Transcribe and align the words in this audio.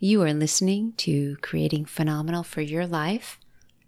You 0.00 0.22
are 0.22 0.32
listening 0.32 0.92
to 0.98 1.36
Creating 1.42 1.84
Phenomenal 1.84 2.44
for 2.44 2.60
Your 2.60 2.86
Life, 2.86 3.36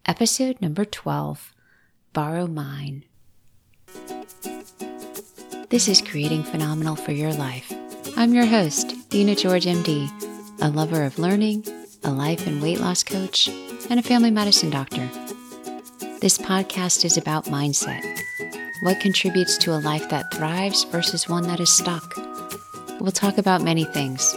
episode 0.05 0.61
number 0.61 0.85
12 0.85 1.55
Borrow 2.13 2.49
Mine. 2.49 3.05
This 5.69 5.87
is 5.87 6.03
Creating 6.03 6.43
Phenomenal 6.43 6.97
for 6.97 7.13
Your 7.13 7.33
Life. 7.33 7.73
I'm 8.17 8.35
your 8.35 8.47
host, 8.47 9.09
Dina 9.11 9.37
George, 9.37 9.67
MD, 9.67 10.11
a 10.61 10.71
lover 10.71 11.05
of 11.05 11.21
learning, 11.21 11.65
a 12.03 12.11
life 12.11 12.45
and 12.45 12.61
weight 12.61 12.81
loss 12.81 13.05
coach, 13.05 13.47
and 13.89 14.01
a 14.01 14.03
family 14.03 14.33
medicine 14.33 14.71
doctor. 14.71 15.09
This 16.21 16.39
podcast 16.39 17.05
is 17.05 17.19
about 17.19 17.45
mindset 17.45 18.05
what 18.83 18.99
contributes 18.99 19.57
to 19.59 19.75
a 19.75 19.79
life 19.79 20.09
that 20.09 20.35
thrives 20.35 20.83
versus 20.83 21.29
one 21.29 21.45
that 21.45 21.61
is 21.61 21.71
stuck. 21.71 22.17
We'll 22.99 23.13
talk 23.13 23.39
about 23.39 23.63
many 23.63 23.85
things 23.85 24.35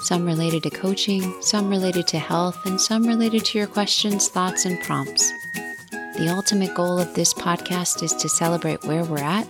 some 0.00 0.24
related 0.24 0.62
to 0.64 0.70
coaching, 0.70 1.34
some 1.42 1.68
related 1.68 2.06
to 2.08 2.18
health, 2.18 2.64
and 2.66 2.80
some 2.80 3.06
related 3.06 3.44
to 3.46 3.58
your 3.58 3.66
questions, 3.66 4.28
thoughts, 4.28 4.64
and 4.64 4.80
prompts. 4.82 5.30
The 5.92 6.28
ultimate 6.28 6.74
goal 6.74 6.98
of 6.98 7.14
this 7.14 7.32
podcast 7.32 8.02
is 8.02 8.14
to 8.14 8.28
celebrate 8.28 8.84
where 8.84 9.04
we're 9.04 9.18
at 9.18 9.46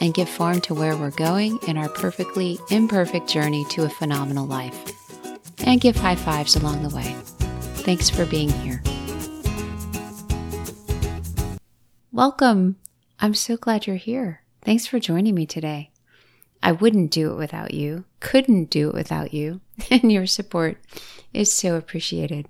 and 0.00 0.14
give 0.14 0.28
form 0.28 0.60
to 0.62 0.74
where 0.74 0.96
we're 0.96 1.10
going 1.10 1.58
in 1.68 1.78
our 1.78 1.88
perfectly 1.88 2.58
imperfect 2.70 3.28
journey 3.28 3.64
to 3.70 3.84
a 3.84 3.88
phenomenal 3.88 4.46
life. 4.46 4.76
And 5.64 5.80
give 5.80 5.94
high 5.94 6.16
fives 6.16 6.56
along 6.56 6.82
the 6.82 6.94
way. 6.94 7.14
Thanks 7.84 8.10
for 8.10 8.26
being 8.26 8.50
here. 8.50 8.82
Welcome. 12.10 12.76
I'm 13.20 13.34
so 13.34 13.56
glad 13.56 13.86
you're 13.86 13.96
here. 13.96 14.42
Thanks 14.62 14.86
for 14.86 14.98
joining 14.98 15.34
me 15.34 15.46
today. 15.46 15.90
I 16.62 16.72
wouldn't 16.72 17.10
do 17.10 17.32
it 17.32 17.36
without 17.36 17.74
you, 17.74 18.04
couldn't 18.20 18.70
do 18.70 18.88
it 18.90 18.94
without 18.94 19.34
you, 19.34 19.60
and 19.90 20.10
your 20.10 20.26
support 20.26 20.78
is 21.32 21.52
so 21.52 21.76
appreciated. 21.76 22.48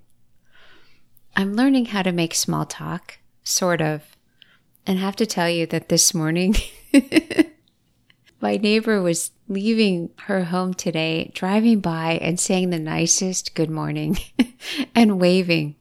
I'm 1.35 1.55
learning 1.55 1.85
how 1.85 2.03
to 2.03 2.11
make 2.11 2.35
small 2.35 2.65
talk, 2.65 3.17
sort 3.43 3.81
of, 3.81 4.03
and 4.85 4.99
have 4.99 5.15
to 5.17 5.25
tell 5.25 5.49
you 5.49 5.65
that 5.67 5.89
this 5.89 6.13
morning 6.13 6.55
my 8.41 8.57
neighbor 8.57 9.01
was 9.01 9.31
leaving 9.47 10.09
her 10.25 10.45
home 10.45 10.73
today, 10.73 11.31
driving 11.33 11.79
by 11.79 12.19
and 12.21 12.39
saying 12.39 12.69
the 12.69 12.79
nicest 12.79 13.55
good 13.55 13.69
morning 13.69 14.17
and 14.95 15.19
waving. 15.19 15.75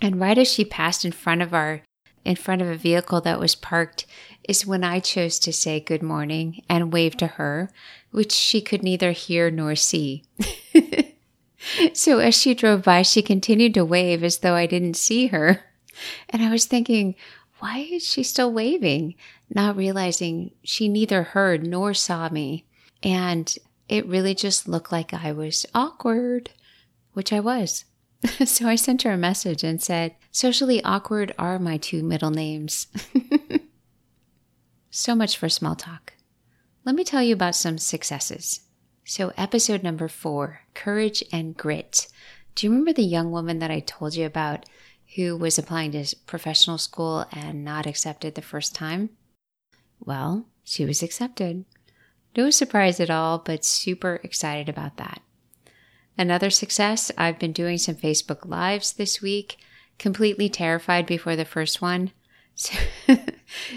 And 0.00 0.20
right 0.20 0.38
as 0.38 0.52
she 0.52 0.64
passed 0.64 1.04
in 1.04 1.12
front 1.12 1.42
of 1.42 1.52
our 1.52 1.82
in 2.22 2.36
front 2.36 2.60
of 2.60 2.68
a 2.68 2.76
vehicle 2.76 3.22
that 3.22 3.40
was 3.40 3.54
parked 3.54 4.04
is 4.46 4.66
when 4.66 4.84
I 4.84 5.00
chose 5.00 5.38
to 5.38 5.52
say 5.52 5.80
good 5.80 6.02
morning 6.02 6.62
and 6.68 6.92
wave 6.92 7.16
to 7.16 7.26
her, 7.26 7.70
which 8.10 8.32
she 8.32 8.60
could 8.60 8.82
neither 8.82 9.12
hear 9.12 9.50
nor 9.50 9.74
see. 9.74 10.24
so 11.92 12.18
as 12.18 12.34
she 12.34 12.54
drove 12.54 12.82
by, 12.82 13.02
she 13.02 13.22
continued 13.22 13.74
to 13.74 13.84
wave 13.84 14.24
as 14.24 14.38
though 14.38 14.54
I 14.54 14.66
didn't 14.66 14.94
see 14.94 15.28
her. 15.28 15.64
And 16.28 16.42
I 16.42 16.50
was 16.50 16.64
thinking, 16.64 17.14
why 17.58 17.78
is 17.78 18.06
she 18.06 18.22
still 18.22 18.52
waving? 18.52 19.14
Not 19.48 19.76
realizing 19.76 20.52
she 20.62 20.88
neither 20.88 21.22
heard 21.22 21.66
nor 21.66 21.94
saw 21.94 22.28
me. 22.28 22.64
And 23.02 23.54
it 23.88 24.06
really 24.06 24.34
just 24.34 24.68
looked 24.68 24.92
like 24.92 25.12
I 25.12 25.32
was 25.32 25.66
awkward, 25.74 26.50
which 27.12 27.32
I 27.32 27.40
was. 27.40 27.84
so 28.44 28.66
I 28.66 28.76
sent 28.76 29.02
her 29.02 29.12
a 29.12 29.18
message 29.18 29.64
and 29.64 29.82
said, 29.82 30.14
Socially 30.30 30.82
awkward 30.84 31.34
are 31.38 31.58
my 31.58 31.76
two 31.76 32.02
middle 32.02 32.30
names. 32.30 32.86
so 34.90 35.14
much 35.14 35.36
for 35.36 35.48
small 35.48 35.74
talk. 35.74 36.14
Let 36.90 36.96
me 36.96 37.04
tell 37.04 37.22
you 37.22 37.34
about 37.34 37.54
some 37.54 37.78
successes. 37.78 38.62
So, 39.04 39.32
episode 39.36 39.84
number 39.84 40.08
four 40.08 40.62
Courage 40.74 41.22
and 41.32 41.56
Grit. 41.56 42.08
Do 42.56 42.66
you 42.66 42.70
remember 42.72 42.92
the 42.92 43.04
young 43.04 43.30
woman 43.30 43.60
that 43.60 43.70
I 43.70 43.78
told 43.78 44.16
you 44.16 44.26
about 44.26 44.66
who 45.14 45.36
was 45.36 45.56
applying 45.56 45.92
to 45.92 46.16
professional 46.26 46.78
school 46.78 47.26
and 47.30 47.64
not 47.64 47.86
accepted 47.86 48.34
the 48.34 48.42
first 48.42 48.74
time? 48.74 49.10
Well, 50.00 50.46
she 50.64 50.84
was 50.84 51.00
accepted. 51.00 51.64
No 52.36 52.50
surprise 52.50 52.98
at 52.98 53.08
all, 53.08 53.38
but 53.38 53.64
super 53.64 54.18
excited 54.24 54.68
about 54.68 54.96
that. 54.96 55.22
Another 56.18 56.50
success, 56.50 57.12
I've 57.16 57.38
been 57.38 57.52
doing 57.52 57.78
some 57.78 57.94
Facebook 57.94 58.44
Lives 58.44 58.94
this 58.94 59.22
week, 59.22 59.58
completely 60.00 60.48
terrified 60.48 61.06
before 61.06 61.36
the 61.36 61.44
first 61.44 61.80
one. 61.80 62.10
So, 62.56 62.76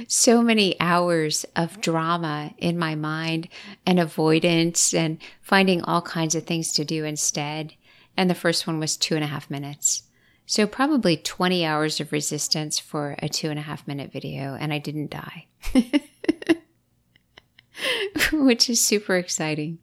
so, 0.08 0.42
many 0.42 0.80
hours 0.80 1.46
of 1.56 1.82
drama 1.82 2.54
in 2.58 2.78
my 2.78 2.96
mind 2.96 3.48
and 3.86 4.00
avoidance 4.00 4.94
and 4.94 5.18
finding 5.42 5.82
all 5.82 6.02
kinds 6.02 6.36
of 6.36 6.44
things 6.44 6.74
to 6.74 6.86
do 6.86 7.06
instead. 7.06 7.74
And 8.16 8.30
the 8.30 8.36
first 8.36 8.68
one 8.68 8.80
was 8.80 8.98
two 8.98 9.16
and 9.16 9.24
a 9.24 9.28
half 9.28 9.50
minutes. 9.50 10.04
So, 10.46 10.68
probably 10.68 11.18
20 11.18 11.66
hours 11.66 12.00
of 12.00 12.12
resistance 12.12 12.78
for 12.80 13.16
a 13.20 13.30
two 13.30 13.50
and 13.50 13.60
a 13.60 13.64
half 13.64 13.88
minute 13.88 14.12
video, 14.12 14.56
and 14.60 14.74
I 14.74 14.78
didn't 14.78 15.12
die, 15.12 15.48
which 18.34 18.70
is 18.70 18.84
super 18.84 19.16
exciting. 19.16 19.80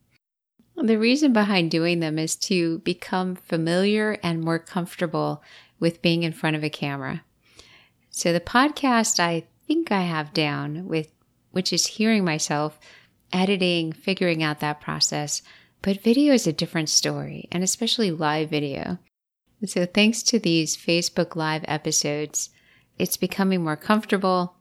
The 0.76 0.98
reason 0.98 1.32
behind 1.32 1.70
doing 1.70 2.00
them 2.00 2.18
is 2.18 2.36
to 2.36 2.78
become 2.80 3.34
familiar 3.36 4.18
and 4.22 4.40
more 4.40 4.58
comfortable 4.58 5.42
with 5.78 6.02
being 6.02 6.22
in 6.22 6.32
front 6.32 6.56
of 6.56 6.64
a 6.64 6.70
camera. 6.70 7.22
So 8.10 8.32
the 8.32 8.40
podcast 8.40 9.20
I 9.20 9.44
think 9.70 9.92
I 9.92 10.00
have 10.00 10.34
down 10.34 10.88
with 10.88 11.12
which 11.52 11.72
is 11.72 11.86
hearing 11.86 12.24
myself, 12.24 12.76
editing, 13.32 13.92
figuring 13.92 14.42
out 14.42 14.58
that 14.58 14.80
process, 14.80 15.42
but 15.80 16.02
video 16.02 16.34
is 16.34 16.44
a 16.44 16.52
different 16.52 16.88
story, 16.88 17.46
and 17.52 17.62
especially 17.62 18.10
live 18.10 18.50
video. 18.50 18.98
So 19.64 19.86
thanks 19.86 20.24
to 20.24 20.40
these 20.40 20.76
Facebook 20.76 21.36
Live 21.36 21.62
episodes, 21.68 22.50
it's 22.98 23.16
becoming 23.16 23.62
more 23.62 23.76
comfortable 23.76 24.56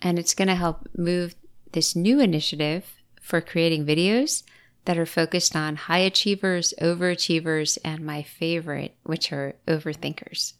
and 0.00 0.16
it's 0.16 0.34
going 0.34 0.46
to 0.46 0.54
help 0.54 0.88
move 0.96 1.34
this 1.72 1.96
new 1.96 2.20
initiative 2.20 2.84
for 3.20 3.40
creating 3.40 3.84
videos 3.84 4.44
that 4.84 4.96
are 4.96 5.06
focused 5.06 5.56
on 5.56 5.74
high 5.74 5.98
achievers, 5.98 6.72
overachievers, 6.80 7.78
and 7.84 8.06
my 8.06 8.22
favorite, 8.22 8.94
which 9.02 9.32
are 9.32 9.56
overthinkers. 9.66 10.52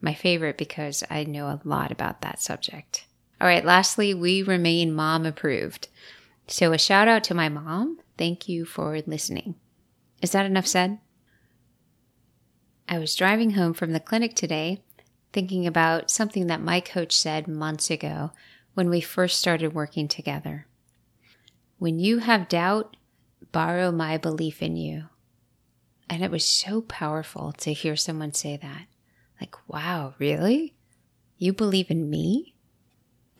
My 0.00 0.14
favorite 0.14 0.56
because 0.56 1.02
I 1.10 1.24
know 1.24 1.46
a 1.46 1.60
lot 1.64 1.90
about 1.90 2.20
that 2.20 2.40
subject. 2.40 3.06
All 3.40 3.46
right, 3.46 3.64
lastly, 3.64 4.12
we 4.12 4.42
remain 4.42 4.92
mom 4.92 5.24
approved. 5.24 5.88
So 6.46 6.72
a 6.72 6.78
shout 6.78 7.08
out 7.08 7.24
to 7.24 7.34
my 7.34 7.48
mom. 7.48 7.98
Thank 8.18 8.48
you 8.48 8.64
for 8.64 9.00
listening. 9.06 9.54
Is 10.20 10.32
that 10.32 10.46
enough 10.46 10.66
said? 10.66 10.98
I 12.88 12.98
was 12.98 13.14
driving 13.14 13.52
home 13.52 13.72
from 13.72 13.92
the 13.92 14.00
clinic 14.00 14.34
today 14.34 14.82
thinking 15.32 15.66
about 15.66 16.10
something 16.10 16.48
that 16.48 16.60
my 16.60 16.80
coach 16.80 17.16
said 17.16 17.46
months 17.46 17.90
ago 17.90 18.32
when 18.74 18.90
we 18.90 19.00
first 19.00 19.38
started 19.38 19.74
working 19.74 20.08
together. 20.08 20.66
When 21.78 21.98
you 21.98 22.18
have 22.18 22.48
doubt, 22.48 22.96
borrow 23.52 23.90
my 23.90 24.18
belief 24.18 24.60
in 24.60 24.76
you. 24.76 25.04
And 26.08 26.24
it 26.24 26.30
was 26.30 26.44
so 26.44 26.82
powerful 26.82 27.52
to 27.58 27.72
hear 27.72 27.96
someone 27.96 28.34
say 28.34 28.56
that. 28.56 28.86
Like, 29.40 29.56
wow, 29.68 30.14
really? 30.18 30.74
You 31.38 31.52
believe 31.52 31.90
in 31.90 32.10
me? 32.10 32.54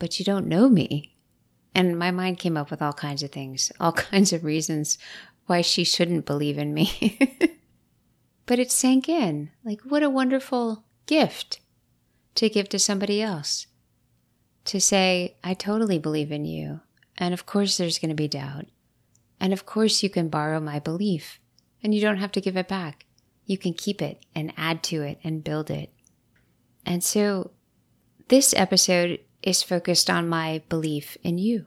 But 0.01 0.17
you 0.17 0.25
don't 0.25 0.47
know 0.47 0.67
me. 0.67 1.13
And 1.75 1.99
my 1.99 2.09
mind 2.09 2.39
came 2.39 2.57
up 2.57 2.71
with 2.71 2.81
all 2.81 2.91
kinds 2.91 3.21
of 3.21 3.31
things, 3.31 3.71
all 3.79 3.91
kinds 4.09 4.33
of 4.33 4.43
reasons 4.43 4.97
why 5.45 5.61
she 5.61 5.83
shouldn't 5.83 6.25
believe 6.25 6.57
in 6.57 6.73
me. 6.73 7.19
but 8.47 8.57
it 8.57 8.71
sank 8.71 9.07
in. 9.07 9.51
Like, 9.63 9.81
what 9.81 10.01
a 10.01 10.09
wonderful 10.09 10.85
gift 11.05 11.59
to 12.33 12.49
give 12.49 12.67
to 12.69 12.79
somebody 12.79 13.21
else. 13.21 13.67
To 14.65 14.81
say, 14.81 15.37
I 15.43 15.53
totally 15.53 15.99
believe 15.99 16.31
in 16.31 16.45
you. 16.45 16.79
And 17.19 17.31
of 17.31 17.45
course, 17.45 17.77
there's 17.77 17.99
going 17.99 18.09
to 18.09 18.15
be 18.15 18.27
doubt. 18.27 18.65
And 19.39 19.53
of 19.53 19.67
course, 19.67 20.01
you 20.01 20.09
can 20.09 20.29
borrow 20.29 20.59
my 20.59 20.79
belief 20.79 21.39
and 21.83 21.93
you 21.93 22.01
don't 22.01 22.17
have 22.17 22.31
to 22.31 22.41
give 22.41 22.57
it 22.57 22.67
back. 22.67 23.05
You 23.45 23.59
can 23.59 23.75
keep 23.75 24.01
it 24.01 24.25
and 24.33 24.51
add 24.57 24.81
to 24.85 25.03
it 25.03 25.19
and 25.23 25.43
build 25.43 25.69
it. 25.69 25.93
And 26.87 27.03
so 27.03 27.51
this 28.29 28.51
episode 28.55 29.19
is 29.43 29.63
focused 29.63 30.09
on 30.09 30.29
my 30.29 30.61
belief 30.69 31.17
in 31.23 31.37
you. 31.37 31.65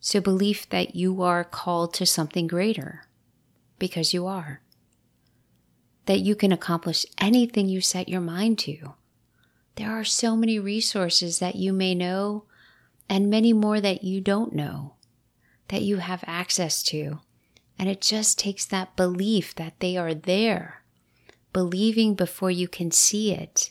So, 0.00 0.20
belief 0.20 0.68
that 0.68 0.94
you 0.94 1.22
are 1.22 1.44
called 1.44 1.94
to 1.94 2.06
something 2.06 2.46
greater 2.46 3.06
because 3.78 4.14
you 4.14 4.26
are. 4.26 4.62
That 6.06 6.20
you 6.20 6.36
can 6.36 6.52
accomplish 6.52 7.06
anything 7.18 7.68
you 7.68 7.80
set 7.80 8.08
your 8.08 8.20
mind 8.20 8.58
to. 8.60 8.94
There 9.74 9.90
are 9.90 10.04
so 10.04 10.36
many 10.36 10.58
resources 10.58 11.40
that 11.40 11.56
you 11.56 11.72
may 11.72 11.94
know 11.94 12.44
and 13.08 13.28
many 13.28 13.52
more 13.52 13.80
that 13.80 14.04
you 14.04 14.20
don't 14.20 14.54
know 14.54 14.96
that 15.68 15.82
you 15.82 15.96
have 15.98 16.24
access 16.26 16.82
to. 16.84 17.20
And 17.78 17.88
it 17.88 18.00
just 18.00 18.38
takes 18.38 18.64
that 18.66 18.96
belief 18.96 19.54
that 19.56 19.80
they 19.80 19.96
are 19.96 20.14
there, 20.14 20.82
believing 21.52 22.14
before 22.14 22.50
you 22.50 22.68
can 22.68 22.90
see 22.90 23.32
it, 23.32 23.70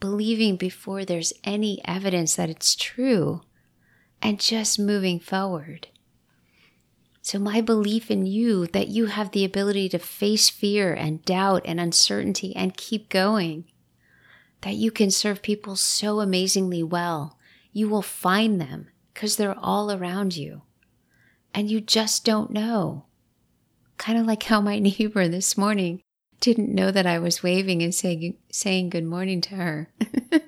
believing 0.00 0.56
before 0.56 1.04
there's 1.04 1.32
any 1.44 1.80
evidence 1.84 2.36
that 2.36 2.50
it's 2.50 2.74
true, 2.74 3.42
and 4.22 4.40
just 4.40 4.78
moving 4.78 5.18
forward. 5.18 5.88
So, 7.22 7.38
my 7.38 7.60
belief 7.60 8.10
in 8.10 8.26
you 8.26 8.66
that 8.68 8.88
you 8.88 9.06
have 9.06 9.32
the 9.32 9.44
ability 9.44 9.88
to 9.90 9.98
face 9.98 10.48
fear 10.48 10.94
and 10.94 11.24
doubt 11.24 11.62
and 11.64 11.78
uncertainty 11.78 12.54
and 12.56 12.76
keep 12.76 13.08
going, 13.08 13.64
that 14.62 14.76
you 14.76 14.90
can 14.90 15.10
serve 15.10 15.42
people 15.42 15.76
so 15.76 16.20
amazingly 16.20 16.82
well, 16.82 17.38
you 17.72 17.88
will 17.88 18.02
find 18.02 18.60
them 18.60 18.88
because 19.12 19.36
they're 19.36 19.58
all 19.58 19.92
around 19.92 20.36
you. 20.36 20.62
And 21.52 21.70
you 21.70 21.80
just 21.80 22.24
don't 22.24 22.50
know. 22.50 23.04
Kind 23.96 24.18
of 24.18 24.26
like 24.26 24.44
how 24.44 24.60
my 24.60 24.78
neighbor 24.78 25.28
this 25.28 25.56
morning 25.56 26.02
didn't 26.40 26.74
know 26.74 26.90
that 26.90 27.06
I 27.06 27.18
was 27.18 27.42
waving 27.42 27.82
and 27.82 27.94
saying, 27.94 28.36
saying 28.50 28.90
good 28.90 29.04
morning 29.04 29.40
to 29.42 29.56
her. 29.56 29.90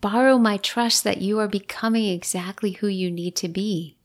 Borrow 0.00 0.38
my 0.38 0.56
trust 0.56 1.04
that 1.04 1.22
you 1.22 1.38
are 1.38 1.48
becoming 1.48 2.06
exactly 2.06 2.72
who 2.72 2.88
you 2.88 3.10
need 3.10 3.36
to 3.36 3.48
be. 3.48 3.96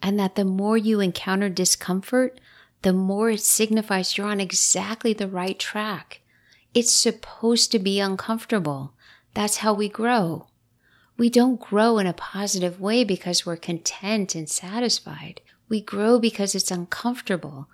And 0.00 0.18
that 0.18 0.34
the 0.34 0.44
more 0.44 0.76
you 0.76 1.00
encounter 1.00 1.48
discomfort, 1.48 2.40
the 2.82 2.92
more 2.92 3.30
it 3.30 3.40
signifies 3.40 4.16
you're 4.16 4.26
on 4.26 4.40
exactly 4.40 5.12
the 5.12 5.28
right 5.28 5.58
track. 5.58 6.20
It's 6.74 6.92
supposed 6.92 7.70
to 7.72 7.78
be 7.78 8.00
uncomfortable. 8.00 8.94
That's 9.34 9.58
how 9.58 9.72
we 9.74 9.88
grow. 9.88 10.48
We 11.16 11.30
don't 11.30 11.60
grow 11.60 11.98
in 11.98 12.06
a 12.06 12.12
positive 12.12 12.80
way 12.80 13.04
because 13.04 13.46
we're 13.46 13.56
content 13.56 14.34
and 14.34 14.48
satisfied. 14.48 15.40
We 15.68 15.80
grow 15.80 16.18
because 16.18 16.54
it's 16.54 16.70
uncomfortable 16.70 17.68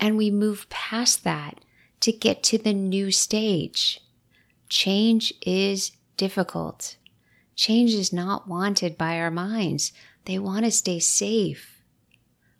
and 0.00 0.16
we 0.16 0.30
move 0.30 0.68
past 0.68 1.24
that 1.24 1.64
to 2.00 2.12
get 2.12 2.42
to 2.44 2.58
the 2.58 2.74
new 2.74 3.10
stage. 3.10 4.00
Change 4.68 5.32
is 5.42 5.92
difficult. 6.16 6.96
Change 7.56 7.94
is 7.94 8.12
not 8.12 8.48
wanted 8.48 8.98
by 8.98 9.18
our 9.18 9.30
minds. 9.30 9.92
They 10.24 10.38
want 10.38 10.64
to 10.64 10.70
stay 10.70 10.98
safe. 10.98 11.82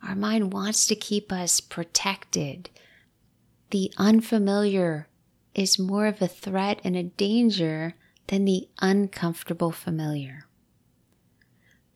Our 0.07 0.15
mind 0.15 0.53
wants 0.53 0.87
to 0.87 0.95
keep 0.95 1.33
us 1.33 1.61
protected. 1.61 2.71
The 3.71 3.93
unfamiliar 3.97 5.09
is 5.55 5.79
more 5.79 6.07
of 6.07 6.21
a 6.21 6.29
threat 6.29 6.81
and 6.85 6.97
a 6.97 7.05
danger 7.05 7.95
than 8.27 8.45
the 8.45 8.69
uncomfortable 8.81 9.73
familiar. 9.73 10.47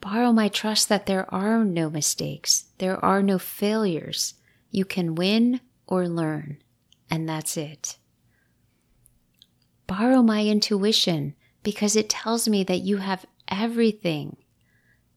Borrow 0.00 0.32
my 0.32 0.48
trust 0.48 0.88
that 0.88 1.06
there 1.06 1.32
are 1.32 1.64
no 1.64 1.90
mistakes, 1.90 2.66
there 2.78 3.02
are 3.04 3.22
no 3.22 3.38
failures. 3.38 4.34
You 4.70 4.84
can 4.84 5.14
win 5.14 5.60
or 5.86 6.08
learn, 6.08 6.58
and 7.10 7.28
that's 7.28 7.56
it. 7.56 7.96
Borrow 9.86 10.22
my 10.22 10.44
intuition 10.44 11.34
because 11.62 11.96
it 11.96 12.10
tells 12.10 12.48
me 12.48 12.62
that 12.64 12.80
you 12.82 12.98
have 12.98 13.24
everything, 13.48 14.36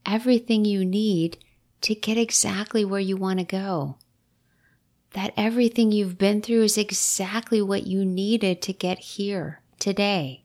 everything 0.06 0.64
you 0.64 0.84
need 0.84 1.38
to 1.82 1.94
get 1.94 2.16
exactly 2.16 2.84
where 2.84 3.00
you 3.00 3.16
want 3.16 3.38
to 3.38 3.44
go. 3.44 3.98
That 5.10 5.34
everything 5.36 5.92
you've 5.92 6.16
been 6.16 6.40
through 6.40 6.62
is 6.62 6.78
exactly 6.78 7.60
what 7.60 7.86
you 7.86 8.04
needed 8.04 8.62
to 8.62 8.72
get 8.72 8.98
here 8.98 9.60
today. 9.78 10.44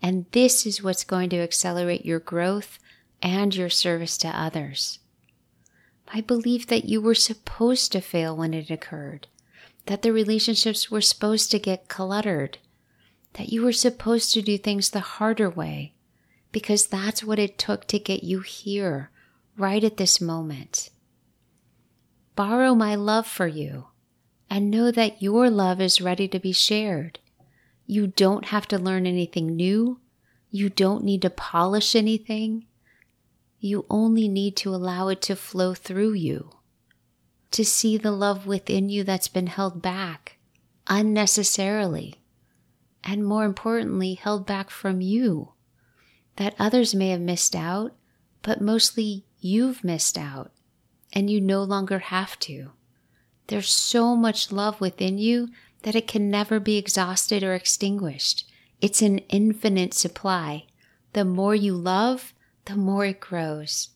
And 0.00 0.26
this 0.30 0.64
is 0.64 0.82
what's 0.82 1.02
going 1.02 1.30
to 1.30 1.40
accelerate 1.40 2.06
your 2.06 2.20
growth 2.20 2.78
and 3.20 3.54
your 3.54 3.70
service 3.70 4.16
to 4.18 4.28
others. 4.28 5.00
My 6.14 6.20
belief 6.20 6.66
that 6.68 6.84
you 6.84 7.00
were 7.00 7.14
supposed 7.14 7.92
to 7.92 8.00
fail 8.00 8.36
when 8.36 8.54
it 8.54 8.70
occurred, 8.70 9.26
that 9.86 10.02
the 10.02 10.12
relationships 10.12 10.90
were 10.90 11.00
supposed 11.00 11.50
to 11.50 11.58
get 11.58 11.88
cluttered, 11.88 12.58
that 13.34 13.50
you 13.50 13.62
were 13.62 13.72
supposed 13.72 14.32
to 14.32 14.42
do 14.42 14.56
things 14.56 14.90
the 14.90 15.00
harder 15.00 15.50
way, 15.50 15.94
because 16.52 16.86
that's 16.86 17.24
what 17.24 17.38
it 17.38 17.58
took 17.58 17.86
to 17.88 17.98
get 17.98 18.24
you 18.24 18.40
here, 18.40 19.10
right 19.56 19.82
at 19.82 19.96
this 19.96 20.20
moment. 20.20 20.90
Borrow 22.34 22.74
my 22.74 22.94
love 22.94 23.26
for 23.26 23.46
you 23.46 23.88
and 24.48 24.70
know 24.70 24.90
that 24.90 25.22
your 25.22 25.50
love 25.50 25.80
is 25.80 26.00
ready 26.00 26.28
to 26.28 26.38
be 26.38 26.52
shared. 26.52 27.18
You 27.86 28.06
don't 28.06 28.46
have 28.46 28.68
to 28.68 28.78
learn 28.78 29.06
anything 29.06 29.56
new. 29.56 30.00
You 30.50 30.70
don't 30.70 31.04
need 31.04 31.22
to 31.22 31.30
polish 31.30 31.94
anything. 31.96 32.66
You 33.58 33.86
only 33.88 34.28
need 34.28 34.56
to 34.58 34.74
allow 34.74 35.08
it 35.08 35.22
to 35.22 35.36
flow 35.36 35.74
through 35.74 36.12
you, 36.12 36.50
to 37.50 37.64
see 37.64 37.96
the 37.96 38.12
love 38.12 38.46
within 38.46 38.88
you 38.88 39.02
that's 39.04 39.28
been 39.28 39.46
held 39.46 39.80
back 39.80 40.38
unnecessarily, 40.88 42.14
and 43.02 43.24
more 43.26 43.44
importantly, 43.44 44.14
held 44.14 44.46
back 44.46 44.70
from 44.70 45.00
you, 45.00 45.52
that 46.36 46.54
others 46.58 46.94
may 46.94 47.10
have 47.10 47.20
missed 47.20 47.56
out, 47.56 47.94
but 48.42 48.60
mostly 48.60 49.24
you've 49.40 49.82
missed 49.82 50.18
out, 50.18 50.52
and 51.12 51.30
you 51.30 51.40
no 51.40 51.62
longer 51.62 51.98
have 51.98 52.38
to. 52.38 52.72
There's 53.48 53.70
so 53.70 54.16
much 54.16 54.52
love 54.52 54.80
within 54.80 55.18
you 55.18 55.48
that 55.82 55.94
it 55.94 56.08
can 56.08 56.30
never 56.30 56.58
be 56.58 56.76
exhausted 56.76 57.42
or 57.42 57.54
extinguished. 57.54 58.50
It's 58.80 59.02
an 59.02 59.18
infinite 59.28 59.94
supply. 59.94 60.66
The 61.12 61.24
more 61.24 61.54
you 61.54 61.74
love, 61.74 62.34
the 62.66 62.76
more 62.76 63.04
it 63.04 63.20
grows. 63.20 63.90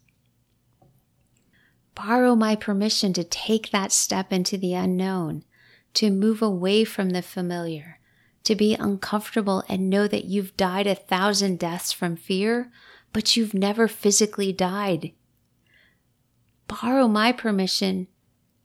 Borrow 1.94 2.34
my 2.34 2.56
permission 2.56 3.12
to 3.12 3.24
take 3.24 3.70
that 3.70 3.92
step 3.92 4.32
into 4.32 4.56
the 4.56 4.74
unknown, 4.74 5.44
to 5.94 6.10
move 6.10 6.40
away 6.40 6.84
from 6.84 7.10
the 7.10 7.22
familiar, 7.22 8.00
to 8.44 8.54
be 8.54 8.74
uncomfortable 8.74 9.64
and 9.68 9.90
know 9.90 10.08
that 10.08 10.24
you've 10.24 10.56
died 10.56 10.86
a 10.86 10.94
thousand 10.94 11.58
deaths 11.58 11.92
from 11.92 12.16
fear, 12.16 12.72
but 13.12 13.36
you've 13.36 13.54
never 13.54 13.86
physically 13.86 14.52
died. 14.52 15.12
Borrow 16.68 17.08
my 17.08 17.32
permission 17.32 18.06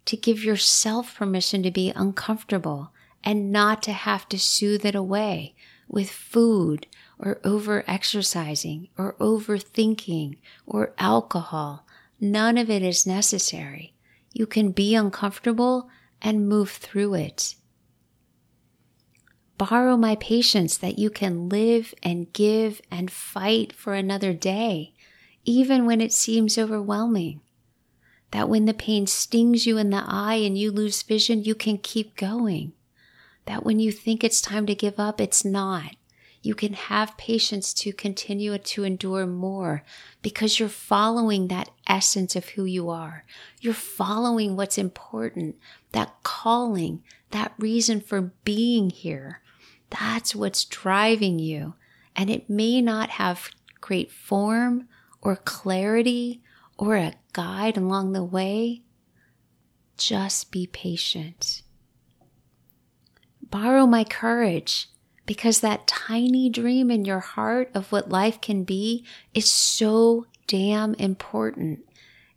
to 0.06 0.16
give 0.16 0.44
yourself 0.44 1.16
permission 1.16 1.63
to 1.63 1.72
be 1.72 1.92
uncomfortable 1.96 2.94
and 3.24 3.51
not 3.51 3.81
to 3.84 3.92
have 3.92 4.30
to 4.30 4.38
soothe 4.38 4.86
it 4.86 4.94
away 4.94 5.56
with 5.88 6.10
food 6.10 6.88
or 7.20 7.40
over 7.44 7.84
exercising 7.88 8.90
or 8.98 9.16
overthinking 9.20 10.38
or 10.66 10.94
alcohol. 10.98 11.86
None 12.20 12.58
of 12.58 12.70
it 12.70 12.82
is 12.82 13.06
necessary. 13.06 13.94
You 14.32 14.46
can 14.46 14.72
be 14.72 14.96
uncomfortable 14.96 15.90
and 16.22 16.50
move 16.50 16.72
through 16.72 17.14
it. 17.16 17.56
Borrow 19.58 19.96
my 19.96 20.16
patience 20.16 20.78
that 20.78 21.00
you 21.00 21.10
can 21.10 21.48
live 21.48 21.94
and 22.04 22.34
give 22.34 22.82
and 22.92 23.10
fight 23.10 23.72
for 23.72 23.94
another 23.94 24.34
day, 24.34 24.94
even 25.46 25.86
when 25.86 26.02
it 26.02 26.12
seems 26.12 26.58
overwhelming. 26.58 27.40
That 28.32 28.50
when 28.50 28.66
the 28.66 28.74
pain 28.74 29.08
stings 29.08 29.66
you 29.66 29.78
in 29.78 29.92
the 29.92 30.04
eye 30.06 30.36
and 30.36 30.58
you 30.58 30.72
lose 30.72 31.02
vision, 31.04 31.44
you 31.44 31.56
can 31.56 31.78
keep 31.78 32.18
going. 32.18 32.74
That 33.46 33.64
when 33.64 33.80
you 33.80 33.92
think 33.92 34.24
it's 34.24 34.42
time 34.42 34.66
to 34.66 34.75
give 34.75 35.00
up, 35.00 35.22
it's 35.22 35.46
not 35.46 35.96
you 36.46 36.54
can 36.54 36.74
have 36.74 37.18
patience 37.18 37.74
to 37.74 37.92
continue 37.92 38.56
to 38.56 38.84
endure 38.84 39.25
more 39.25 39.82
because 40.22 40.60
you're 40.60 40.70
following 40.70 41.48
that 41.48 41.72
essence 41.88 42.36
of 42.36 42.50
who 42.50 42.66
you 42.66 42.88
are. 42.88 43.25
You're 43.62 43.74
following 43.74 44.56
what's 44.56 44.78
important, 44.78 45.56
that 45.92 46.22
calling, 46.22 47.02
that 47.32 47.54
reason 47.58 48.00
for 48.00 48.32
being 48.44 48.92
here. 48.92 49.42
That's 49.90 50.36
what's 50.36 50.66
driving 50.66 51.40
you. 51.40 51.74
And 52.16 52.30
it 52.30 52.48
may 52.48 52.80
not 52.80 53.10
have 53.10 53.50
great 53.82 54.12
form 54.12 54.88
or 55.24 55.38
clarity 55.38 56.44
or 56.78 56.96
a 56.96 57.16
guide 57.34 57.75
along 57.75 58.12
the 58.12 58.24
way. 58.24 58.84
Just 59.98 60.52
be 60.52 60.68
patient. 60.68 61.64
Borrow 63.50 63.86
my 63.86 64.04
courage 64.04 64.90
because 65.25 65.60
that 65.60 65.88
tiny 65.88 66.50
dream 66.50 66.92
in 66.92 67.06
your 67.06 67.20
heart 67.20 67.72
of 67.74 67.92
what 67.92 68.10
life 68.10 68.42
can 68.42 68.64
be 68.64 69.06
is 69.34 69.50
so 69.50 70.25
damn 70.48 70.94
important. 70.96 71.80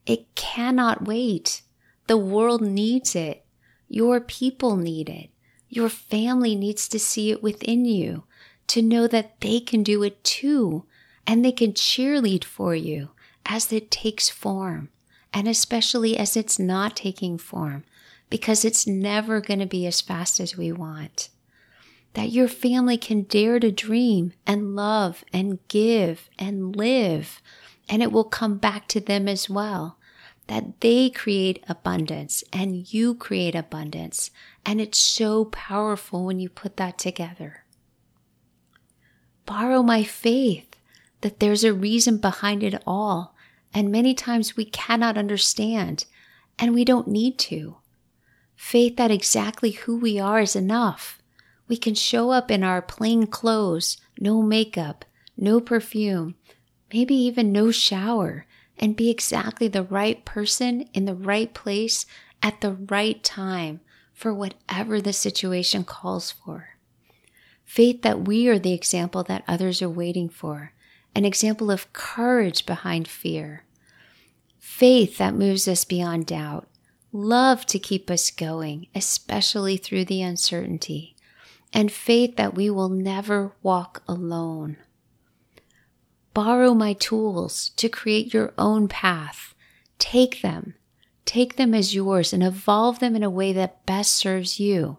It 0.06 0.34
cannot 0.34 1.06
wait. 1.06 1.62
The 2.06 2.16
world 2.16 2.62
needs 2.62 3.14
it. 3.14 3.44
Your 3.88 4.20
people 4.20 4.76
need 4.76 5.08
it. 5.08 5.30
Your 5.68 5.88
family 5.88 6.54
needs 6.54 6.88
to 6.88 6.98
see 6.98 7.30
it 7.30 7.42
within 7.42 7.84
you, 7.84 8.24
to 8.68 8.80
know 8.80 9.06
that 9.06 9.40
they 9.40 9.60
can 9.60 9.82
do 9.82 10.02
it 10.02 10.24
too, 10.24 10.84
and 11.26 11.44
they 11.44 11.52
can 11.52 11.72
cheerlead 11.72 12.44
for 12.44 12.74
you 12.74 13.10
as 13.44 13.72
it 13.72 13.90
takes 13.90 14.30
form, 14.30 14.88
and 15.32 15.46
especially 15.46 16.16
as 16.16 16.36
it's 16.36 16.58
not 16.58 16.96
taking 16.96 17.36
form, 17.36 17.84
because 18.30 18.64
it's 18.64 18.86
never 18.86 19.40
going 19.40 19.60
to 19.60 19.66
be 19.66 19.86
as 19.86 20.00
fast 20.00 20.40
as 20.40 20.56
we 20.56 20.72
want 20.72 21.28
that 22.14 22.30
your 22.30 22.48
family 22.48 22.98
can 22.98 23.22
dare 23.22 23.60
to 23.60 23.70
dream 23.70 24.32
and 24.46 24.74
love 24.74 25.24
and 25.32 25.58
give 25.68 26.28
and 26.38 26.74
live, 26.74 27.40
and 27.88 28.02
it 28.02 28.10
will 28.10 28.24
come 28.24 28.56
back 28.56 28.88
to 28.88 28.98
them 28.98 29.28
as 29.28 29.48
well. 29.48 29.98
That 30.48 30.80
they 30.80 31.10
create 31.10 31.62
abundance 31.68 32.42
and 32.52 32.92
you 32.92 33.14
create 33.14 33.54
abundance. 33.54 34.30
And 34.64 34.80
it's 34.80 34.98
so 34.98 35.44
powerful 35.44 36.24
when 36.24 36.40
you 36.40 36.48
put 36.48 36.78
that 36.78 36.98
together. 36.98 37.64
Borrow 39.44 39.82
my 39.82 40.02
faith 40.02 40.74
that 41.20 41.38
there's 41.38 41.64
a 41.64 41.74
reason 41.74 42.16
behind 42.16 42.62
it 42.64 42.82
all 42.86 43.36
and 43.74 43.92
many 43.92 44.14
times 44.14 44.56
we 44.56 44.64
cannot 44.64 45.18
understand, 45.18 46.06
and 46.58 46.74
we 46.74 46.84
don't 46.84 47.06
need 47.06 47.38
to. 47.38 47.76
Faith 48.58 48.96
that 48.96 49.12
exactly 49.12 49.70
who 49.70 49.96
we 49.96 50.18
are 50.18 50.40
is 50.40 50.56
enough. 50.56 51.22
We 51.68 51.76
can 51.76 51.94
show 51.94 52.32
up 52.32 52.50
in 52.50 52.64
our 52.64 52.82
plain 52.82 53.28
clothes, 53.28 53.98
no 54.18 54.42
makeup, 54.42 55.04
no 55.36 55.60
perfume, 55.60 56.34
maybe 56.92 57.14
even 57.14 57.52
no 57.52 57.70
shower, 57.70 58.46
and 58.76 58.96
be 58.96 59.10
exactly 59.10 59.68
the 59.68 59.84
right 59.84 60.24
person 60.24 60.82
in 60.92 61.04
the 61.04 61.14
right 61.14 61.54
place 61.54 62.04
at 62.42 62.60
the 62.60 62.72
right 62.72 63.22
time 63.22 63.80
for 64.12 64.34
whatever 64.34 65.00
the 65.00 65.12
situation 65.12 65.84
calls 65.84 66.32
for. 66.32 66.70
Faith 67.64 68.02
that 68.02 68.26
we 68.26 68.48
are 68.48 68.58
the 68.58 68.74
example 68.74 69.22
that 69.22 69.44
others 69.46 69.80
are 69.80 69.88
waiting 69.88 70.28
for, 70.28 70.72
an 71.14 71.24
example 71.24 71.70
of 71.70 71.92
courage 71.92 72.66
behind 72.66 73.06
fear. 73.06 73.64
Faith 74.58 75.18
that 75.18 75.34
moves 75.34 75.68
us 75.68 75.84
beyond 75.84 76.26
doubt, 76.26 76.68
love 77.12 77.64
to 77.66 77.78
keep 77.78 78.10
us 78.10 78.30
going, 78.30 78.86
especially 78.94 79.76
through 79.76 80.04
the 80.04 80.22
uncertainty, 80.22 81.16
and 81.72 81.92
faith 81.92 82.36
that 82.36 82.54
we 82.54 82.70
will 82.70 82.88
never 82.88 83.52
walk 83.62 84.02
alone. 84.06 84.76
Borrow 86.34 86.74
my 86.74 86.92
tools 86.92 87.70
to 87.76 87.88
create 87.88 88.32
your 88.32 88.52
own 88.56 88.88
path. 88.88 89.54
Take 89.98 90.42
them, 90.42 90.74
take 91.24 91.56
them 91.56 91.74
as 91.74 91.94
yours, 91.94 92.32
and 92.32 92.42
evolve 92.42 93.00
them 93.00 93.16
in 93.16 93.22
a 93.22 93.30
way 93.30 93.52
that 93.52 93.84
best 93.86 94.12
serves 94.12 94.60
you. 94.60 94.98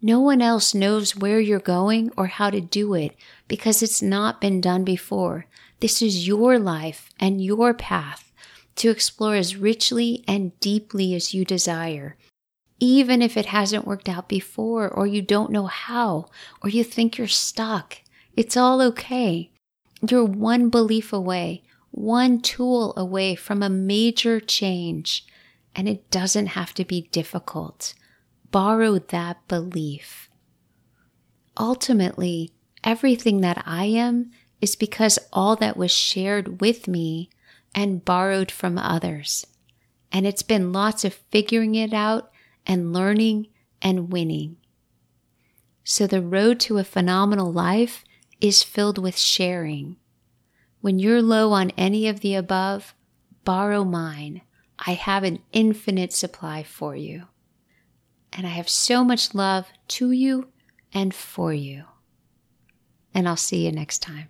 No 0.00 0.18
one 0.18 0.42
else 0.42 0.74
knows 0.74 1.14
where 1.14 1.38
you're 1.38 1.60
going 1.60 2.10
or 2.16 2.26
how 2.26 2.50
to 2.50 2.60
do 2.60 2.94
it 2.94 3.14
because 3.46 3.82
it's 3.82 4.02
not 4.02 4.40
been 4.40 4.60
done 4.60 4.82
before. 4.82 5.46
This 5.80 6.02
is 6.02 6.26
your 6.26 6.58
life 6.58 7.10
and 7.20 7.44
your 7.44 7.74
path 7.74 8.31
to 8.76 8.90
explore 8.90 9.34
as 9.34 9.56
richly 9.56 10.24
and 10.26 10.58
deeply 10.60 11.14
as 11.14 11.34
you 11.34 11.44
desire. 11.44 12.16
Even 12.80 13.22
if 13.22 13.36
it 13.36 13.46
hasn't 13.46 13.86
worked 13.86 14.08
out 14.08 14.28
before, 14.28 14.88
or 14.88 15.06
you 15.06 15.22
don't 15.22 15.52
know 15.52 15.66
how, 15.66 16.26
or 16.62 16.68
you 16.68 16.82
think 16.82 17.16
you're 17.16 17.28
stuck, 17.28 17.98
it's 18.36 18.56
all 18.56 18.80
okay. 18.80 19.50
You're 20.08 20.24
one 20.24 20.68
belief 20.68 21.12
away, 21.12 21.62
one 21.90 22.40
tool 22.40 22.92
away 22.96 23.34
from 23.34 23.62
a 23.62 23.70
major 23.70 24.40
change, 24.40 25.24
and 25.76 25.88
it 25.88 26.10
doesn't 26.10 26.48
have 26.48 26.74
to 26.74 26.84
be 26.84 27.08
difficult. 27.12 27.94
Borrow 28.50 28.98
that 28.98 29.46
belief. 29.46 30.28
Ultimately, 31.58 32.50
everything 32.82 33.42
that 33.42 33.62
I 33.64 33.84
am 33.84 34.30
is 34.60 34.74
because 34.74 35.18
all 35.32 35.54
that 35.56 35.76
was 35.76 35.90
shared 35.90 36.60
with 36.60 36.88
me 36.88 37.30
and 37.74 38.04
borrowed 38.04 38.50
from 38.50 38.78
others. 38.78 39.46
And 40.10 40.26
it's 40.26 40.42
been 40.42 40.72
lots 40.72 41.04
of 41.04 41.14
figuring 41.14 41.74
it 41.74 41.92
out 41.92 42.30
and 42.66 42.92
learning 42.92 43.48
and 43.80 44.12
winning. 44.12 44.56
So 45.84 46.06
the 46.06 46.22
road 46.22 46.60
to 46.60 46.78
a 46.78 46.84
phenomenal 46.84 47.52
life 47.52 48.04
is 48.40 48.62
filled 48.62 48.98
with 48.98 49.16
sharing. 49.16 49.96
When 50.80 50.98
you're 50.98 51.22
low 51.22 51.52
on 51.52 51.70
any 51.76 52.08
of 52.08 52.20
the 52.20 52.34
above, 52.34 52.94
borrow 53.44 53.84
mine. 53.84 54.42
I 54.78 54.92
have 54.92 55.22
an 55.24 55.40
infinite 55.52 56.12
supply 56.12 56.62
for 56.62 56.96
you. 56.96 57.24
And 58.32 58.46
I 58.46 58.50
have 58.50 58.68
so 58.68 59.04
much 59.04 59.34
love 59.34 59.68
to 59.88 60.10
you 60.10 60.48
and 60.92 61.14
for 61.14 61.52
you. 61.52 61.84
And 63.14 63.28
I'll 63.28 63.36
see 63.36 63.64
you 63.64 63.72
next 63.72 64.00
time. 64.00 64.28